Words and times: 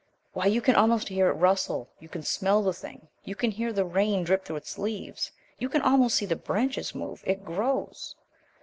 "Why, 0.33 0.47
you 0.47 0.61
can 0.61 0.73
almost 0.75 1.09
hear 1.09 1.29
it 1.29 1.33
rustle. 1.33 1.87
You 1.99 2.09
can 2.09 2.23
smell 2.23 2.63
the 2.63 2.73
thing. 2.73 3.07
You 3.23 3.35
can 3.35 3.51
hear 3.51 3.71
the 3.71 3.85
rain 3.85 4.23
drip 4.23 4.43
through 4.43 4.55
its 4.55 4.79
leaves. 4.79 5.31
You 5.59 5.69
can 5.69 5.83
almost 5.83 6.15
see 6.15 6.25
the 6.25 6.35
branches 6.35 6.95
move. 6.95 7.23
It 7.27 7.45
grows." 7.45 8.15